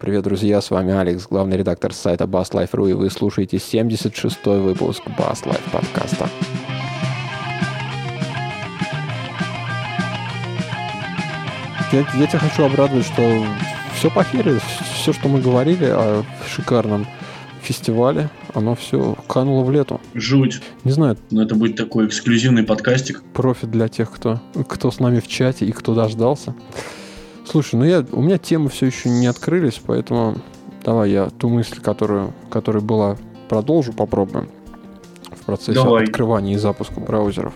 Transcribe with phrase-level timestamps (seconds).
[0.00, 5.60] Привет, друзья, с вами Алекс, главный редактор сайта BassLife.ru, и вы слушаете 76-й выпуск BassLife
[5.70, 6.26] подкаста.
[11.92, 13.44] Я, я тебя хочу обрадовать, что
[13.94, 14.58] все похерили,
[14.94, 17.06] все, что мы говорили о шикарном
[17.60, 20.00] фестивале, оно все кануло в лету.
[20.14, 20.62] Жуть.
[20.82, 21.18] Не знаю.
[21.30, 23.22] Но это будет такой эксклюзивный подкастик.
[23.34, 26.54] Профит для тех, кто, кто с нами в чате и кто дождался.
[27.44, 30.36] Слушай, ну я, у меня темы все еще не открылись, поэтому
[30.84, 33.16] давай я ту мысль, которую, которая была,
[33.48, 34.48] продолжу, попробуем
[35.30, 36.04] в процессе давай.
[36.04, 37.54] открывания и запуска браузеров.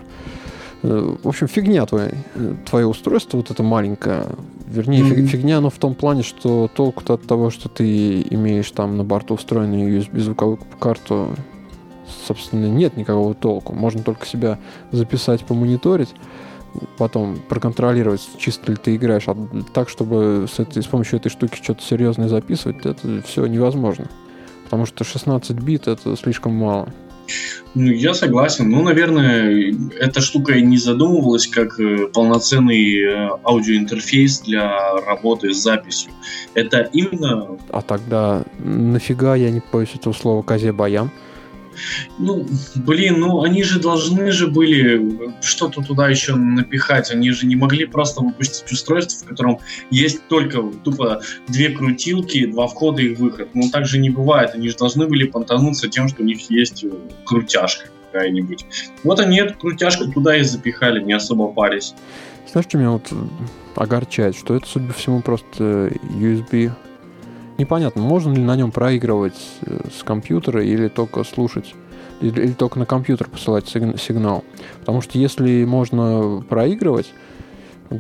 [0.83, 2.13] Э, в общем, фигня твое,
[2.69, 4.27] твое устройство, вот это маленькое.
[4.67, 5.27] Вернее, mm-hmm.
[5.27, 9.37] фигня, но в том плане, что толку-то от того, что ты имеешь там на борту
[9.37, 11.29] встроенную USB-звуковую карту,
[12.27, 13.73] собственно, нет никакого толку.
[13.73, 14.59] Можно только себя
[14.91, 16.15] записать, помониторить
[16.99, 19.37] потом проконтролировать, чисто ли ты играешь, а
[19.73, 24.09] так, чтобы с, этой, с помощью этой штуки что-то серьезное записывать, это все невозможно.
[24.65, 26.89] Потому что 16 бит это слишком мало.
[27.75, 28.71] Ну, я согласен.
[28.71, 36.13] Ну, наверное, эта штука не задумывалась как э, полноценный э, аудиоинтерфейс для работы с записью.
[36.55, 37.59] Это именно...
[37.71, 41.11] А тогда нафига, я не боюсь этого слова, козе баян?
[42.19, 47.11] Ну, блин, ну они же должны же были что-то туда еще напихать.
[47.11, 49.59] Они же не могли просто выпустить устройство, в котором
[49.91, 53.49] есть только тупо две крутилки, два входа и выход.
[53.55, 54.51] Ну так же не бывает.
[54.55, 56.85] Они же должны были понтануться тем, что у них есть
[57.25, 58.65] крутяшка какая-нибудь.
[59.03, 61.95] Вот они эту крутяшку туда и запихали, не особо парясь.
[62.51, 63.13] Знаешь, что меня вот
[63.75, 64.37] огорчает?
[64.37, 66.71] Что это, судя по всему, просто USB
[67.59, 71.75] непонятно, можно ли на нем проигрывать э, с компьютера или только слушать,
[72.21, 74.45] или, или только на компьютер посылать сигнал.
[74.81, 77.13] Потому что если можно проигрывать,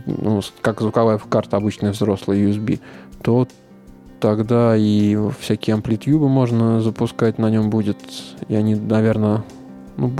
[0.06, 2.80] ну, как звуковая карта обычная взрослая USB,
[3.22, 3.46] то
[4.20, 7.98] тогда и всякие амплитюбы можно запускать на нем будет,
[8.48, 9.44] и они, наверное,
[9.96, 10.12] ну,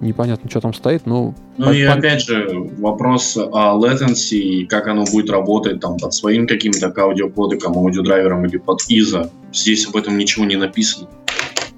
[0.00, 1.34] непонятно, что там стоит, но...
[1.56, 6.46] Ну и опять же, вопрос о latency и как оно будет работать там под своим
[6.46, 9.30] каким-то аудиокодеком, аудиодрайвером или под ISO.
[9.52, 11.08] Здесь об этом ничего не написано.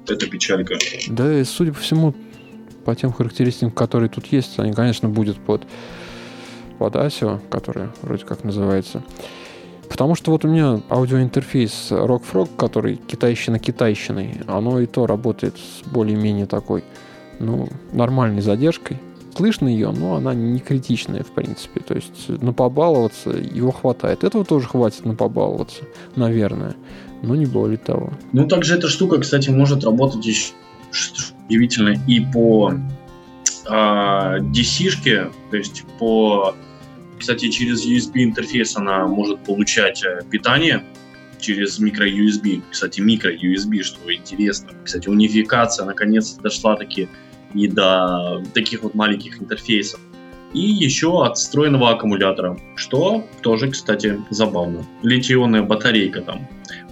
[0.06, 0.76] Это печалька.
[1.08, 2.14] Да, и судя по всему,
[2.84, 5.66] по тем характеристикам, которые тут есть, они, конечно, будут под,
[6.78, 9.02] под ASIO, который вроде как называется.
[9.88, 16.46] Потому что вот у меня аудиоинтерфейс RockFrog, который китайщина-китайщиной, оно и то работает с более-менее
[16.46, 16.84] такой
[17.40, 18.98] ну, нормальной задержкой.
[19.34, 21.80] Слышно ее, но она не критичная, в принципе.
[21.80, 24.24] То есть на побаловаться его хватает.
[24.24, 25.82] Этого тоже хватит на побаловаться,
[26.16, 26.76] наверное.
[27.22, 28.12] Но не более того.
[28.32, 30.52] Ну, также эта штука, кстати, может работать еще
[31.48, 32.72] удивительно и по
[33.68, 36.54] а, DC-шке, то есть по
[37.20, 40.82] кстати, через USB интерфейс она может получать э, питание
[41.38, 42.62] через микро-USB.
[42.70, 44.70] Кстати, микро-USB, что интересно.
[44.82, 47.10] Кстати, унификация наконец дошла таки
[47.54, 50.00] и до таких вот маленьких интерфейсов.
[50.52, 54.84] И еще от встроенного аккумулятора, что тоже, кстати, забавно.
[55.02, 56.48] Литионная батарейка там.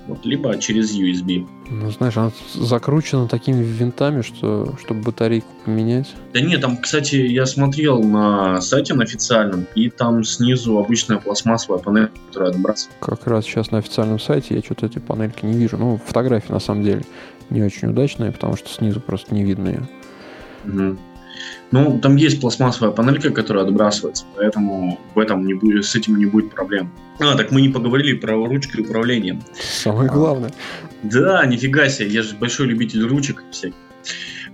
[0.06, 1.46] Вот, либо через USB.
[1.68, 6.14] Ну, знаешь, она закручена такими винтами, что, чтобы батарейку поменять.
[6.32, 11.78] Да нет, там, кстати, я смотрел на сайте на официальном, и там снизу обычная пластмассовая
[11.78, 12.96] панель, которая отбрасывает.
[13.00, 15.76] Как раз сейчас на официальном сайте я что-то эти панельки не вижу.
[15.76, 17.02] Ну, фотографии на самом деле
[17.50, 19.88] не очень удачные, потому что снизу просто не видно ее.
[20.64, 20.96] Угу.
[21.70, 26.24] Ну, там есть пластмассовая панелька, которая отбрасывается, поэтому в этом не будет, с этим не
[26.24, 26.90] будет проблем.
[27.20, 29.40] А, так мы не поговорили про ручку и управление.
[29.60, 30.50] Самое главное.
[30.50, 33.76] А, да, нифига себе, я же большой любитель ручек всяких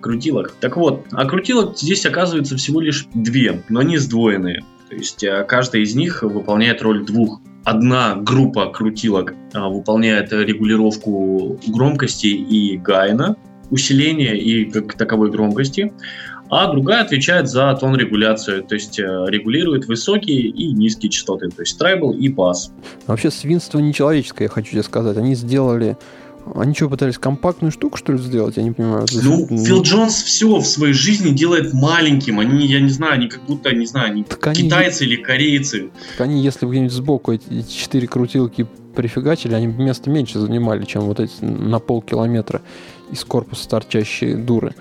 [0.01, 0.55] крутилок.
[0.61, 4.65] Так вот, а крутилок здесь оказывается всего лишь две, но они сдвоенные.
[4.89, 7.41] То есть а, каждая из них выполняет роль двух.
[7.65, 13.37] Одна группа крутилок а, выполняет регулировку громкости и гайна,
[13.71, 15.93] усиления и как таковой громкости,
[16.51, 21.63] а другая отвечает за тон регуляцию, то есть э, регулирует высокие и низкие частоты, то
[21.63, 22.71] есть трайбл и бас.
[23.07, 25.17] Вообще свинство нечеловеческое, я хочу тебе сказать.
[25.17, 25.97] Они сделали
[26.55, 28.57] они что, пытались компактную штуку, что ли, сделать?
[28.57, 29.07] Я не понимаю.
[29.13, 32.39] Ну, Фил Джонс все в своей жизни делает маленьким.
[32.39, 35.91] Они, я не знаю, они как будто, не знаю, они так китайцы они, или корейцы.
[36.17, 41.03] Так они, если бы где-нибудь сбоку эти четыре крутилки прифигачили, они места меньше занимали, чем
[41.03, 42.63] вот эти на полкилометра
[43.11, 44.75] из корпуса торчащие дуры.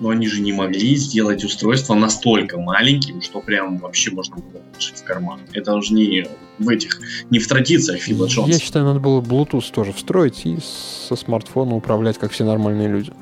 [0.00, 4.98] Но они же не могли сделать устройство настолько маленьким, что прям вообще можно было положить
[4.98, 5.40] в карман.
[5.52, 6.26] Это уже не
[6.58, 7.00] в этих,
[7.30, 8.52] не в традициях Фила Джонса.
[8.52, 13.12] Я считаю, надо было Bluetooth тоже встроить и со смартфона управлять, как все нормальные люди.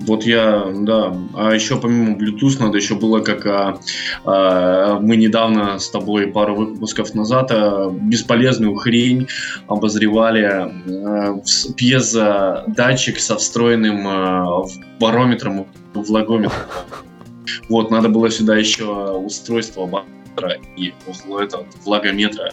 [0.00, 1.16] Вот я, да.
[1.34, 3.78] А еще помимо Bluetooth надо еще было, как а,
[4.24, 9.28] а, мы недавно с тобой пару выпусков назад а, бесполезную хрень
[9.68, 11.40] обозревали а,
[11.76, 14.64] пьезодатчик со встроенным а,
[14.98, 16.52] барометром, влагометром.
[17.68, 19.86] Вот, надо было сюда еще устройство
[20.76, 22.50] и около этого влагометра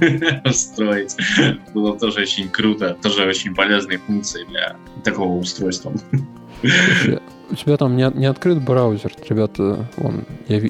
[0.52, 1.16] строить.
[1.74, 5.92] Было тоже очень круто, тоже очень полезные функции для такого устройства.
[6.62, 10.60] У тебя там не, не открыт браузер, ребята, он, я,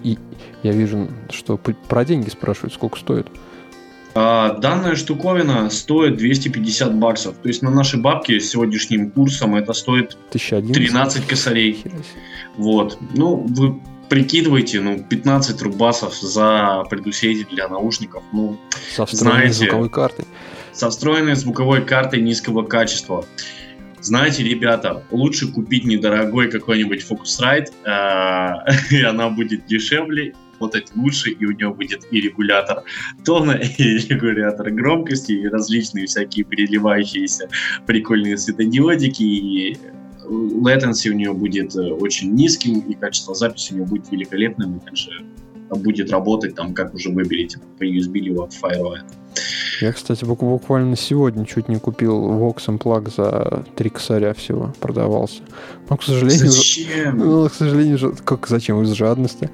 [0.63, 3.29] я вижу, что про деньги спрашивают, сколько стоит.
[4.19, 7.37] А, данная штуковина стоит 250 баксов.
[7.43, 11.85] То есть на наши бабки с сегодняшним курсом это стоит 13 косарей.
[12.57, 12.99] Вот.
[13.15, 13.79] Ну, вы
[14.09, 18.59] прикидывайте, ну, 15 рубасов за предусетитель для наушников, ну,
[18.95, 20.25] Со встроенной знаете, звуковой картой.
[20.73, 23.27] Со встроенной звуковой картой низкого качества.
[24.07, 31.45] Знаете, ребята, лучше купить недорогой какой-нибудь Focusrite, э, и она будет дешевле, работать лучше, и
[31.45, 32.85] у него будет и регулятор
[33.25, 37.49] тона, и регулятор громкости, и различные всякие переливающиеся
[37.85, 39.77] прикольные светодиодики, и
[40.25, 44.85] latency у нее будет э, очень низким, и качество записи у нее будет великолепным, и
[44.85, 45.11] также
[45.69, 49.03] будет работать там, как уже выберете, по USB либо Firewire.
[49.81, 55.43] Я, кстати, буквально сегодня чуть не купил Vox Plug за 3 косаря всего продавался.
[55.89, 56.51] Но, к сожалению...
[56.51, 57.19] Зачем?
[57.19, 58.83] Ну, к сожалению, как зачем?
[58.83, 59.51] Из жадности.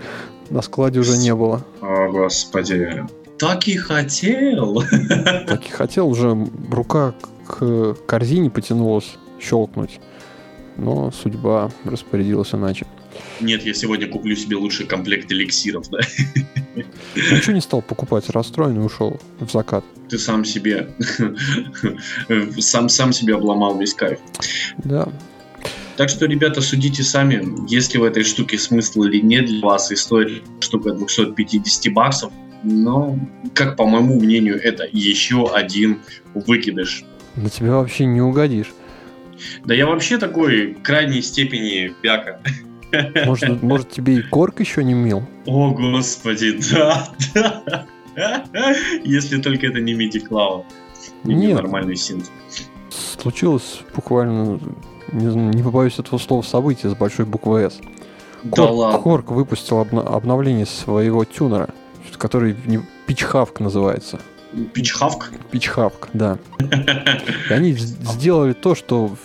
[0.51, 1.65] На складе уже не было.
[1.81, 3.05] О, господи.
[3.39, 4.83] Так и хотел.
[5.47, 6.09] Так и хотел.
[6.09, 6.37] Уже
[6.71, 7.15] рука
[7.47, 10.01] к корзине потянулась щелкнуть
[10.77, 12.87] но судьба распорядилась иначе.
[13.41, 16.01] Нет, я сегодня куплю себе лучший комплект эликсиров, да.
[17.15, 19.85] Ничего не стал покупать, расстроенный ушел в закат.
[20.09, 20.89] Ты сам себе,
[22.59, 24.19] сам, сам себе обломал весь кайф.
[24.79, 25.09] Да.
[25.97, 29.93] Так что, ребята, судите сами, есть ли в этой штуке смысл или нет для вас,
[29.93, 32.33] и стоит штука 250 баксов.
[32.63, 33.19] Но,
[33.55, 36.01] как по моему мнению, это еще один
[36.35, 37.05] выкидыш.
[37.37, 38.73] На тебя вообще не угодишь.
[39.65, 42.41] Да я вообще такой крайней степени бяка.
[43.27, 45.23] Может, может тебе и корк еще не мил?
[45.47, 47.87] О, господи, да, да.
[49.05, 50.65] Если только это не MIDI Cloud.
[51.25, 52.31] Не нормальный синт.
[52.91, 54.61] Случилось буквально,
[55.13, 57.81] не, не побоюсь этого слова, событие с большой буквы S.
[58.43, 58.99] Да Корк, ладно.
[58.99, 61.71] Корк выпустил обна- обновление своего тюнера,
[62.19, 62.57] который
[63.07, 64.21] Пичхавк называется.
[64.75, 65.31] Пичхавк?
[65.51, 66.39] Пичхавк, да.
[67.49, 69.17] И они сделали то, что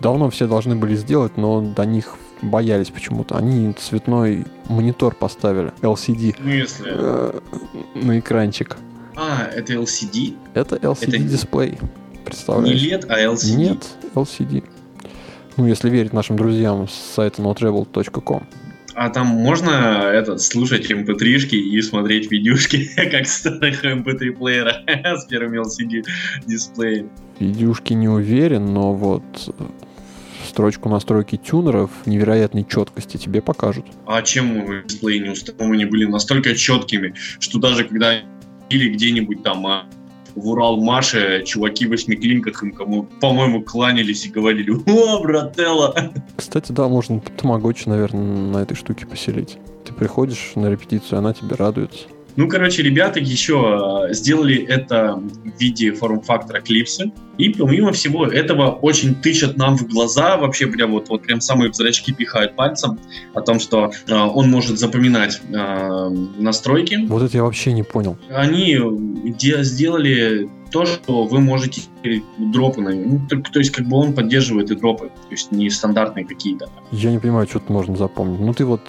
[0.00, 3.36] давно все должны были сделать, но до них боялись почему-то.
[3.36, 6.36] Они цветной монитор поставили, LCD.
[6.44, 6.90] Если...
[6.90, 7.40] Э,
[7.94, 8.76] на экранчик.
[9.16, 10.36] А, это LCD?
[10.54, 11.78] Это LCD-дисплей.
[12.24, 12.82] Представляешь?
[12.82, 13.56] Не LED, а LCD?
[13.56, 14.64] Нет, LCD.
[15.56, 18.46] Ну, если верить нашим друзьям с сайта notrebel.com.
[18.94, 24.84] А там можно этот, слушать mp3-шки и смотреть видюшки, как старых mp3-плеера
[25.18, 26.04] с первым LCD
[26.46, 27.10] дисплеем?
[27.38, 29.22] Видюшки не уверен, но вот
[30.44, 33.86] строчку настройки тюнеров невероятной четкости тебе покажут.
[34.06, 38.20] А чем дисплеи не установлены были настолько четкими, что даже когда
[38.70, 39.86] или где-нибудь там а,
[40.34, 45.94] в Урал-Маше чуваки в восьмиклинках им, кому, по-моему, кланялись и говорили «О, брателло!»
[46.36, 49.58] Кстати, да, можно тамагочи, наверное, на этой штуке поселить.
[49.84, 52.06] Ты приходишь на репетицию, она тебе радуется.
[52.36, 57.12] Ну, короче, ребята еще э, сделали это в виде форм-фактора клипса.
[57.38, 61.72] И помимо всего этого очень тычат нам в глаза, вообще прям вот, вот прям самые
[61.72, 62.98] зрачки пихают пальцем
[63.34, 67.06] о том, что э, он может запоминать э, настройки.
[67.06, 68.16] Вот это я вообще не понял.
[68.30, 68.78] Они
[69.38, 71.82] де- сделали то, что вы можете
[72.38, 75.70] дропы на ну, то, то есть как бы он поддерживает и дропы, то есть не
[75.70, 76.68] стандартные какие-то.
[76.90, 78.40] Я не понимаю, что тут можно запомнить.
[78.40, 78.80] Ну ты вот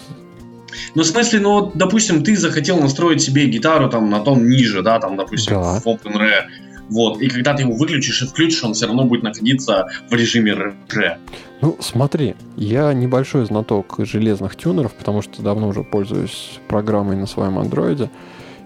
[0.96, 4.82] ну, в смысле, ну, вот, допустим, ты захотел настроить себе гитару там на тон ниже,
[4.82, 5.79] да, там, допустим, да.
[5.79, 6.44] в OpenRE,
[6.89, 10.53] вот, и когда ты его выключишь и включишь, он все равно будет находиться в режиме
[10.53, 11.17] RE.
[11.62, 17.58] Ну, смотри, я небольшой знаток железных тюнеров, потому что давно уже пользуюсь программой на своем
[17.58, 18.10] андроиде,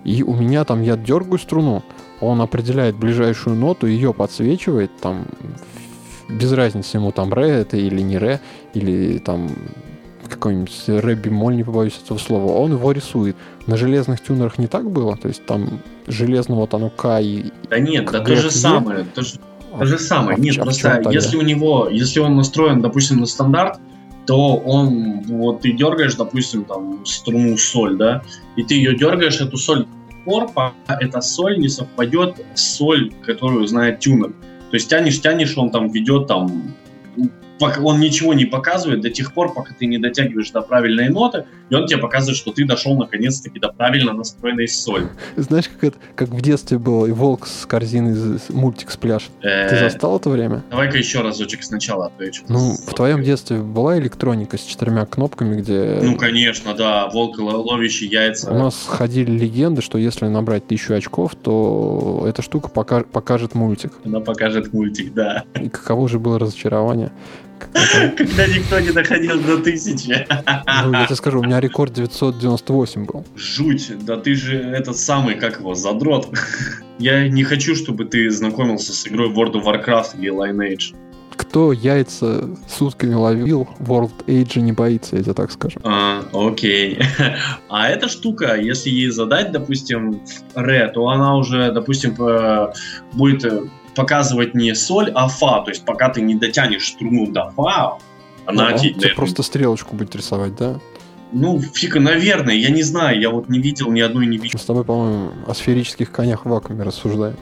[0.03, 1.83] и у меня там я дергаю струну,
[2.19, 5.25] он определяет ближайшую ноту, ее подсвечивает, там,
[6.27, 8.41] без разницы ему там ре это или не ре,
[8.73, 9.49] или там
[10.29, 13.35] какой-нибудь рэби моль, не побоюсь этого слова, он его рисует.
[13.67, 15.17] На железных тюнерах не так было?
[15.17, 17.51] То есть там железного К и...
[17.69, 19.05] Да нет, да то же самое.
[19.13, 19.39] То же,
[19.77, 20.37] то же самое.
[20.37, 23.79] А, нет, а просто если у него, если он настроен, допустим, на стандарт,
[24.25, 28.21] то он, вот ты дергаешь, допустим, там струну соль, да,
[28.55, 29.87] и ты ее дергаешь, эту соль
[30.23, 34.29] пор, пока эта соль не совпадет с соль, которую знает тюнер.
[34.69, 36.75] То есть тянешь, тянешь, он там ведет там
[37.59, 41.75] он ничего не показывает до тех пор, пока ты не дотягиваешь до правильной ноты, и
[41.75, 45.07] он тебе показывает, что ты дошел наконец-таки до правильно настроенной соли.
[45.35, 49.31] Знаешь, как это, как в детстве было, и волк с корзиной мультик спляшет.
[49.41, 50.63] Ты застал это время?
[50.69, 52.43] Давай-ка еще разочек сначала отвечу.
[52.49, 55.99] Ну, в твоем детстве была электроника с четырьмя кнопками, где...
[56.01, 58.51] Ну, конечно, да, волк ловящий яйца.
[58.51, 63.93] У нас ходили легенды, что если набрать тысячу очков, то эта штука пока покажет мультик.
[64.03, 65.43] Она покажет мультик, да.
[65.59, 67.11] И каково же было разочарование.
[67.71, 70.27] Когда никто не доходил до тысячи.
[70.85, 73.25] Ну, я тебе скажу, у меня рекорд 998 был.
[73.35, 76.29] Жуть, да ты же этот самый, как его, задрот.
[76.97, 80.95] Я не хочу, чтобы ты знакомился с игрой World of Warcraft или Lineage.
[81.35, 85.79] Кто яйца сутками ловил, World Age не боится, я тебе так скажу.
[85.83, 86.99] А, окей.
[87.69, 90.19] А эта штука, если ей задать, допустим,
[90.53, 92.15] ре, то она уже, допустим,
[93.13, 93.45] будет
[93.99, 95.61] показывать не соль, а фа.
[95.61, 97.97] То есть пока ты не дотянешь струну до фа,
[98.45, 98.69] она...
[98.69, 99.15] Ну, тебе наверное...
[99.15, 100.79] просто стрелочку будет рисовать, да?
[101.33, 104.51] Ну, фига, наверное, я не знаю, я вот не видел ни одной не видел.
[104.53, 107.35] Мы с тобой, по-моему, о сферических конях в вакууме рассуждаем.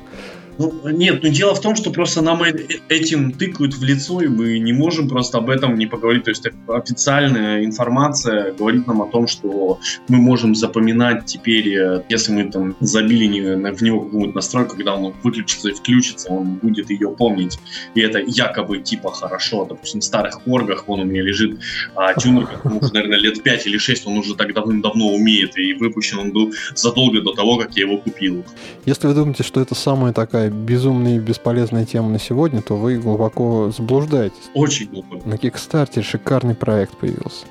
[0.57, 2.53] Ну, нет, ну дело в том, что просто нам э,
[2.89, 6.23] этим тыкают в лицо, и мы не можем просто об этом не поговорить.
[6.23, 12.31] То есть официальная информация говорит нам о том, что мы можем запоминать теперь, э, если
[12.31, 13.27] мы там забили
[13.71, 17.59] в него какую-нибудь настройку, когда он выключится и включится, он будет ее помнить.
[17.93, 19.65] И это якобы типа хорошо.
[19.65, 21.59] Допустим, в старых оргах, вон у меня лежит
[21.95, 25.73] а, тюнер, ему уже, наверное, лет 5 или 6, он уже так давным-давно умеет, и
[25.73, 28.43] выпущен он был задолго до того, как я его купил.
[28.85, 32.98] Если вы думаете, что это самая такая безумная и бесполезная тема на сегодня, то вы
[32.98, 34.50] глубоко заблуждаетесь.
[34.54, 35.27] Очень глубоко.
[35.27, 37.46] На Кикстарте шикарный проект появился.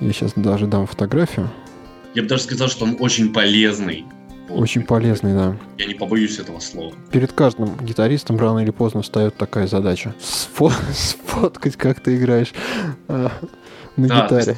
[0.00, 1.50] Я сейчас даже дам фотографию.
[2.14, 4.04] Я бы даже сказал, что он очень полезный.
[4.48, 5.56] Очень полезный, да.
[5.76, 6.92] Я не побоюсь этого слова.
[7.10, 10.14] Перед каждым гитаристом рано или поздно встает такая задача.
[10.20, 12.52] Сфо- сфоткать, как ты играешь
[13.08, 13.28] э,
[13.96, 14.56] на да, гитаре.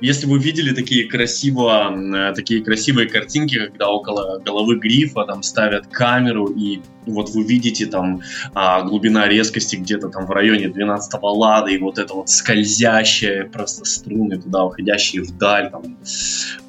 [0.00, 5.86] Если вы видели такие красиво, э, такие красивые картинки, когда около головы грифа там ставят
[5.86, 8.20] камеру и вот вы видите там
[8.52, 13.84] а, глубина резкости где-то там в районе 12 лада и вот это вот скользящие просто
[13.84, 15.98] струны туда уходящие вдаль там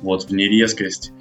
[0.02, 1.12] вот в нерезкость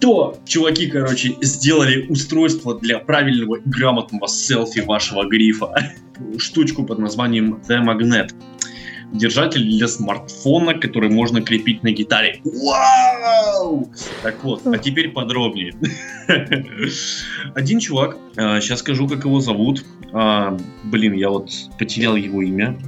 [0.00, 5.74] то чуваки, короче, сделали устройство для правильного и грамотного селфи вашего грифа.
[6.38, 8.32] Штучку под названием The Magnet
[9.16, 12.40] держатель для смартфона, который можно крепить на гитаре.
[12.44, 13.90] Вау!
[14.22, 15.74] Так вот, а теперь подробнее.
[17.54, 19.84] Один чувак, сейчас а, скажу, как его зовут.
[20.12, 22.78] А, блин, я вот потерял его имя.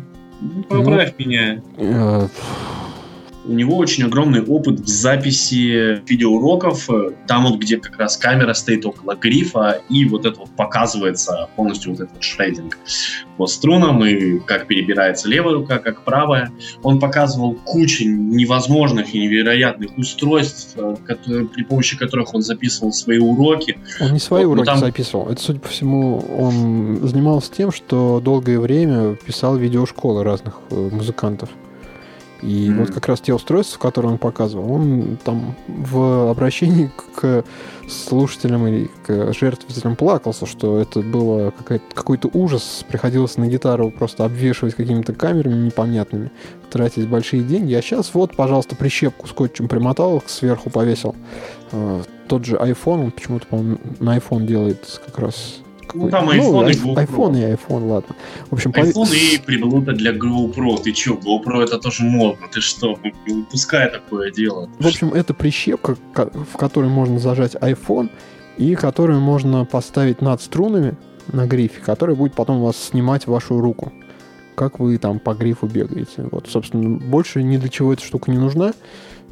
[0.68, 1.62] Поправь ну, меня.
[3.48, 6.88] У него очень огромный опыт в записи видеоуроков,
[7.26, 11.92] там вот, где как раз камера стоит около грифа, и вот это вот показывается полностью
[11.92, 12.78] вот этот шрейдинг
[13.38, 16.52] по струнам, и как перебирается левая рука, как правая.
[16.82, 23.18] Он показывал кучу невозможных и невероятных устройств, э, которые, при помощи которых он записывал свои
[23.18, 23.78] уроки.
[24.00, 24.78] Он не свои вот, уроки там...
[24.78, 25.30] записывал.
[25.30, 31.48] Это, судя по всему, он занимался тем, что долгое время писал видеошколы разных э, музыкантов.
[32.42, 32.78] И mm-hmm.
[32.78, 37.44] вот как раз те устройства, которые он показывал, он там в обращении к
[37.88, 41.52] слушателям или к жертвователям плакался, что это было
[41.94, 42.84] какой-то ужас.
[42.88, 46.30] Приходилось на гитару просто обвешивать какими-то камерами непонятными,
[46.70, 47.74] тратить большие деньги.
[47.74, 51.16] А сейчас вот, пожалуйста, прищепку скотчем примотал, сверху повесил.
[51.72, 55.60] Э, тот же iPhone, он почему-то, по-моему, на iPhone делает как раз
[55.94, 57.06] ну, там iPhone ну, и GoPro.
[57.06, 58.16] iPhone и iPhone, ладно.
[58.50, 59.14] В общем, iPhone по...
[59.14, 60.82] и приблуда для GoPro.
[60.82, 62.46] Ты чё, GoPro это тоже модно.
[62.52, 64.68] Ты что, не выпускай такое дело.
[64.78, 68.10] В общем, это прищепка, в которой можно зажать iPhone
[68.56, 70.96] и которую можно поставить над струнами
[71.32, 73.92] на грифе, который будет потом у вас снимать вашу руку
[74.58, 76.26] как вы там по грифу бегаете.
[76.32, 78.72] Вот, собственно, больше ни для чего эта штука не нужна.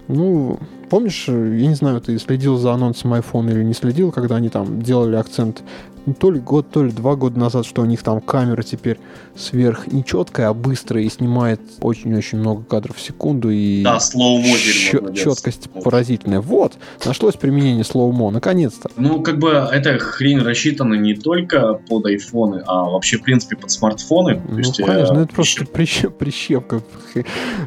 [0.07, 4.51] Ну, помнишь, я не знаю, ты следил за анонсом iPhone или не следил, когда они
[4.51, 5.65] там делали акцент
[5.96, 8.99] ну, то ли год, то ли два года назад, что у них там камера теперь
[9.37, 13.51] сверх не четкая, а быстрая и снимает очень-очень много кадров в секунду.
[13.51, 14.57] И да, slow-mo
[15.15, 16.41] четкость поразительная.
[16.41, 18.91] Вот, нашлось применение slow-mo, наконец-то.
[18.97, 23.71] Ну, как бы эта хрень рассчитана не только под айфоны, а вообще, в принципе, под
[23.71, 24.41] смартфоны.
[24.49, 26.83] Ну, есть, конечно, э, это просто прищеп, прищепка.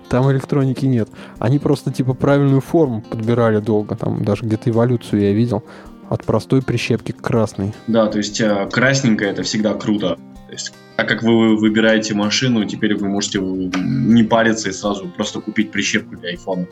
[0.09, 1.09] Там электроники нет.
[1.39, 3.95] Они просто, типа, правильную форму подбирали долго.
[3.95, 5.63] Там даже где-то эволюцию я видел.
[6.09, 7.73] От простой прищепки к красной.
[7.87, 10.17] Да, то есть э, красненькая это всегда круто.
[10.47, 15.39] То есть, так как вы выбираете машину, теперь вы можете не париться и сразу просто
[15.39, 16.67] купить прищепку для iPhone.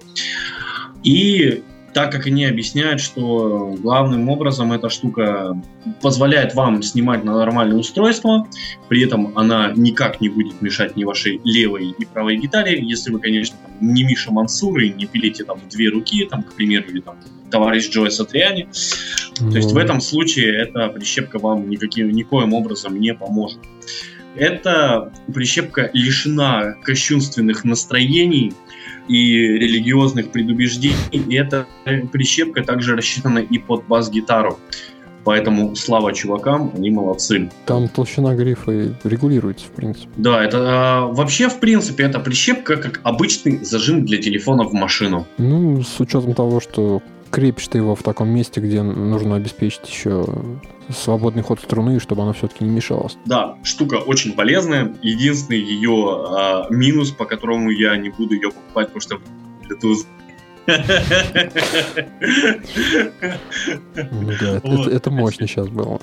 [1.03, 1.63] И
[1.93, 5.59] так как они объясняют, что главным образом эта штука
[6.01, 8.47] позволяет вам снимать на нормальное устройство,
[8.87, 13.19] при этом она никак не будет мешать ни вашей левой и правой гитаре, если вы,
[13.19, 16.99] конечно, не Миша Мансур и не пилите там в две руки, там, к примеру, или
[16.99, 17.17] там
[17.49, 18.67] товарищ Джой Сатриани.
[19.39, 19.51] Ну...
[19.51, 19.79] То есть в ну.
[19.79, 23.59] этом случае эта прищепка вам никаким, никоим образом не поможет.
[24.35, 28.53] Эта прищепка лишена кощунственных настроений,
[29.07, 30.95] и религиозных предубеждений.
[31.11, 31.65] И эта
[32.11, 34.59] прищепка также рассчитана и под бас-гитару.
[35.27, 37.51] Поэтому слава чувакам, они молодцы.
[37.65, 40.07] Там толщина грифа регулируется, в принципе.
[40.15, 45.27] Да, это а, вообще, в принципе, эта прищепка как обычный зажим для телефона в машину.
[45.37, 47.01] Ну, с учетом того, что
[47.37, 50.25] крепишь ты его в таком месте, где нужно обеспечить еще
[50.89, 53.15] свободный ход струны, чтобы она все-таки не мешалась.
[53.27, 54.95] Да, штука очень полезная.
[55.03, 59.19] Единственный ее а, минус, по которому я не буду ее покупать, потому что
[59.69, 60.07] Bluetooth
[64.11, 64.87] ну да, вот.
[64.87, 66.01] это, это мощно сейчас было.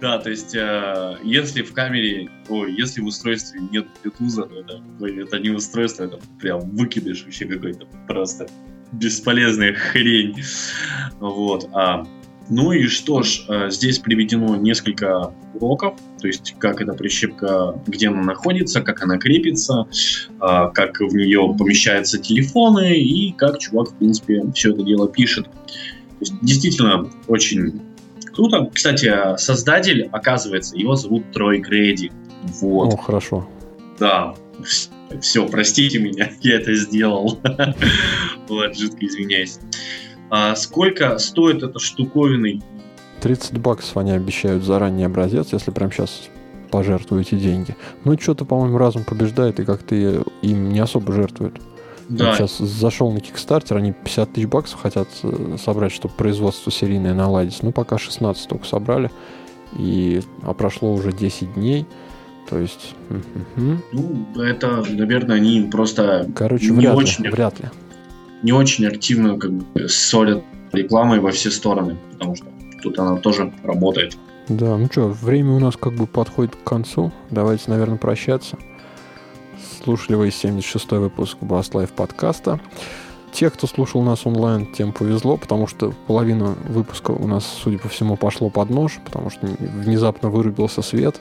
[0.00, 4.82] Да, то есть, э, если в камере, ой, если в устройстве нет Bluetooth, то это,
[5.06, 8.48] это не устройство, это прям выкидыш вообще какой-то просто
[8.92, 10.36] бесполезная хрень.
[11.18, 11.68] Вот.
[11.72, 12.06] А,
[12.48, 18.08] ну и что ж, э, здесь приведено несколько уроков, то есть как эта прищепка, где
[18.08, 19.86] она находится, как она крепится,
[20.40, 25.46] а, как в нее помещаются телефоны и как чувак, в принципе, все это дело пишет.
[25.46, 27.80] То есть, действительно очень
[28.34, 28.70] круто.
[28.72, 32.12] Кстати, создатель, оказывается, его зовут Трой Грейди.
[32.60, 32.92] Вот.
[32.92, 33.48] О, хорошо.
[33.98, 34.34] Да,
[35.20, 37.40] все, простите меня, я это сделал.
[38.48, 39.58] Вот, жутко извиняюсь.
[40.28, 42.60] А сколько стоит эта штуковина?
[43.20, 46.28] 30 баксов они обещают за ранний образец, если прям сейчас
[46.70, 47.76] пожертвуете деньги.
[48.04, 51.60] Ну, что-то, по-моему, разум побеждает, и как-то им не особо жертвуют.
[52.08, 52.34] Да.
[52.34, 57.62] сейчас зашел на Kickstarter, они 50 тысяч баксов хотят э, собрать, чтобы производство серийное наладить.
[57.62, 59.10] Ну, пока 16 только собрали.
[59.78, 61.86] И, а прошло уже 10 дней.
[62.52, 62.94] То есть...
[63.56, 67.70] Ну, это, наверное, они просто Короче, не вряд очень, ли, вряд ли.
[68.42, 72.44] Не очень активно как бы ссорят рекламой во все стороны, потому что
[72.82, 74.18] тут она тоже работает.
[74.50, 77.10] Да, ну что, время у нас как бы подходит к концу.
[77.30, 78.58] Давайте, наверное, прощаться.
[79.82, 82.60] Слушали вы 76-й выпуск Bass Life подкаста.
[83.32, 87.88] Те, кто слушал нас онлайн, тем повезло, потому что половина выпуска у нас, судя по
[87.88, 91.18] всему, пошло под нож, потому что внезапно вырубился свет,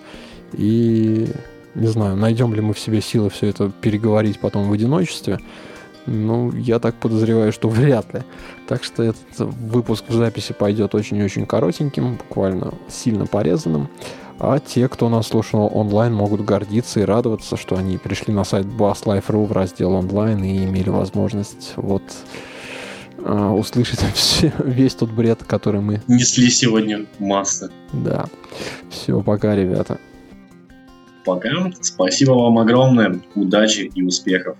[0.54, 1.28] и
[1.76, 5.40] не знаю, найдем ли мы в себе силы все это переговорить потом в одиночестве.
[6.06, 8.22] Ну, я так подозреваю, что вряд ли.
[8.68, 13.90] Так что этот выпуск в записи пойдет очень-очень коротеньким, буквально сильно порезанным.
[14.40, 18.66] А те, кто нас слушал онлайн, могут гордиться и радоваться, что они пришли на сайт
[18.66, 22.02] BassLife.ru в раздел онлайн и имели возможность вот
[23.20, 26.02] а, услышать все, весь тот бред, который мы...
[26.08, 27.70] Несли сегодня масса.
[27.94, 28.26] Да.
[28.90, 30.00] Все, пока, ребята.
[31.24, 31.72] Пока.
[31.82, 33.20] Спасибо вам огромное.
[33.36, 34.58] Удачи и успехов.